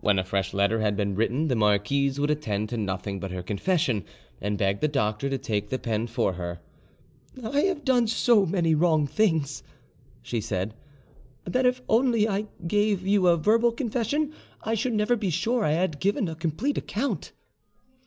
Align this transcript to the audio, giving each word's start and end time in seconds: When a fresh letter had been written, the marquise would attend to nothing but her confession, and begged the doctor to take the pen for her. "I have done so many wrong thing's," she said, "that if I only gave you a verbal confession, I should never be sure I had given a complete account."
When 0.00 0.18
a 0.18 0.24
fresh 0.24 0.54
letter 0.54 0.80
had 0.80 0.96
been 0.96 1.14
written, 1.14 1.48
the 1.48 1.54
marquise 1.54 2.18
would 2.18 2.30
attend 2.30 2.70
to 2.70 2.78
nothing 2.78 3.20
but 3.20 3.32
her 3.32 3.42
confession, 3.42 4.02
and 4.40 4.56
begged 4.56 4.80
the 4.80 4.88
doctor 4.88 5.28
to 5.28 5.36
take 5.36 5.68
the 5.68 5.78
pen 5.78 6.06
for 6.06 6.32
her. 6.32 6.60
"I 7.44 7.60
have 7.60 7.84
done 7.84 8.06
so 8.06 8.46
many 8.46 8.74
wrong 8.74 9.06
thing's," 9.06 9.62
she 10.22 10.40
said, 10.40 10.72
"that 11.44 11.66
if 11.66 11.80
I 11.80 11.84
only 11.90 12.46
gave 12.66 13.06
you 13.06 13.26
a 13.26 13.36
verbal 13.36 13.72
confession, 13.72 14.32
I 14.62 14.72
should 14.72 14.94
never 14.94 15.16
be 15.16 15.28
sure 15.28 15.66
I 15.66 15.72
had 15.72 16.00
given 16.00 16.28
a 16.28 16.34
complete 16.34 16.78
account." 16.78 17.32